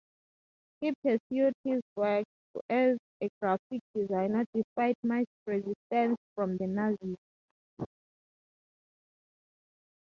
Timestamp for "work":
1.95-2.25